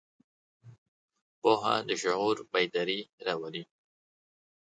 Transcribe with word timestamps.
پوهه 1.41 1.75
د 1.87 1.89
شعور 2.01 2.37
بیداري 2.51 2.99
راولي. 3.25 3.63